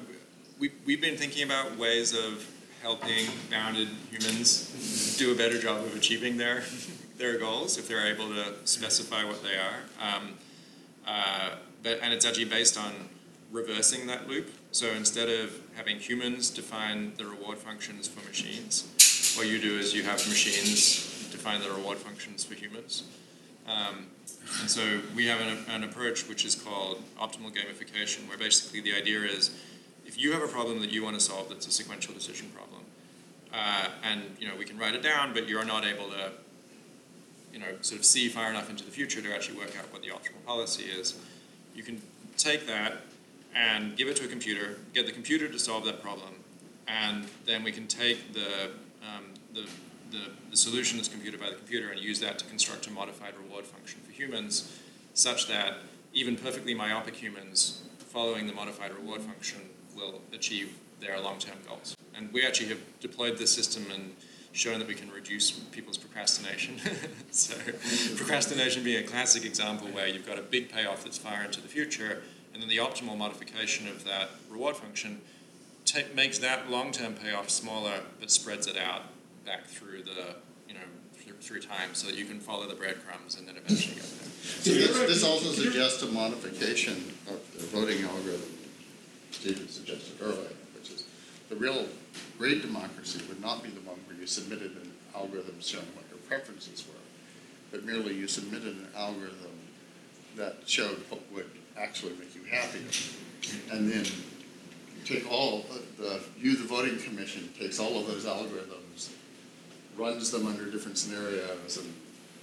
[0.59, 2.47] we, we've been thinking about ways of
[2.83, 6.63] helping bounded humans do a better job of achieving their,
[7.19, 9.81] their goals if they're able to specify what they are.
[10.01, 10.35] Um,
[11.07, 11.51] uh,
[11.83, 12.93] but, and it's actually based on
[13.51, 14.51] reversing that loop.
[14.73, 19.95] So instead of having humans define the reward functions for machines, what you do is
[19.95, 23.05] you have machines define the reward functions for humans.
[23.67, 24.07] Um,
[24.61, 28.95] and so we have an, an approach which is called optimal gamification, where basically the
[28.95, 29.51] idea is
[30.11, 32.83] if you have a problem that you want to solve that's a sequential decision problem,
[33.55, 36.33] uh, and you know we can write it down, but you're not able to,
[37.53, 40.03] you know, sort of see far enough into the future to actually work out what
[40.03, 41.17] the optimal policy is.
[41.77, 42.03] You can
[42.37, 43.03] take that
[43.55, 46.35] and give it to a computer, get the computer to solve that problem,
[46.89, 48.73] and then we can take the
[49.05, 49.63] um, the,
[50.11, 53.35] the, the solution that's computed by the computer and use that to construct a modified
[53.45, 54.77] reward function for humans,
[55.15, 55.75] such that
[56.13, 59.61] even perfectly myopic humans following the modified reward function
[59.97, 61.97] will achieve their long-term goals.
[62.15, 64.15] And we actually have deployed this system and
[64.53, 66.79] shown that we can reduce people's procrastination.
[67.31, 67.55] so
[68.17, 71.69] procrastination being a classic example where you've got a big payoff that's far into the
[71.69, 72.23] future,
[72.53, 75.21] and then the optimal modification of that reward function
[75.85, 79.03] ta makes that long-term payoff smaller, but spreads it out
[79.47, 80.35] back through the,
[80.69, 80.81] you know,
[81.15, 84.31] through, through time, so that you can follow the breadcrumbs and then eventually get there.
[84.43, 88.60] So this, this also suggests a modification of the voting algorithm
[89.41, 91.07] Stephen suggested earlier, which is
[91.49, 91.87] the real
[92.37, 96.19] great democracy would not be the one where you submitted an algorithm showing what your
[96.29, 97.01] preferences were,
[97.71, 99.59] but merely you submitted an algorithm
[100.37, 102.81] that showed what would actually make you happy.
[103.73, 105.65] And then you take all,
[105.97, 109.09] the, you, the voting commission, takes all of those algorithms,
[109.97, 111.95] runs them under different scenarios and,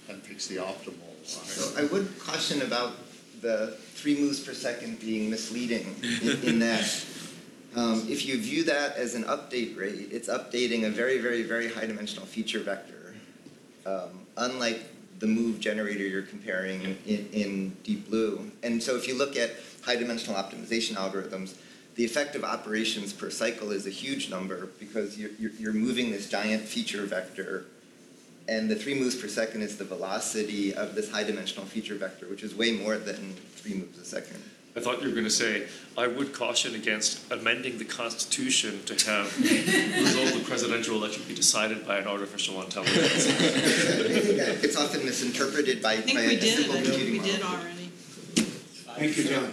[0.08, 1.14] and picks the optimal.
[1.22, 2.94] So I would caution about
[3.40, 7.04] the three moves per second being misleading in, in that
[7.76, 11.70] um, if you view that as an update rate, it's updating a very, very, very
[11.70, 13.14] high dimensional feature vector.
[13.86, 14.82] Um, unlike
[15.18, 18.50] the move generator you're comparing in, in Deep Blue.
[18.62, 19.50] And so if you look at
[19.82, 21.56] high dimensional optimization algorithms,
[21.96, 26.28] the effective operations per cycle is a huge number because you're, you're, you're moving this
[26.28, 27.66] giant feature vector
[28.48, 32.26] and the three moves per second is the velocity of this high dimensional feature vector,
[32.26, 34.42] which is way more than three moves a second.
[34.74, 39.10] I thought you were going to say, I would caution against amending the Constitution to
[39.10, 43.26] have the result of the presidential election be decided by an artificial intelligence.
[44.62, 47.28] it's often misinterpreted by, I think by we a did, simple I think computing we
[47.28, 47.90] did already.
[48.96, 49.52] Thank you, John.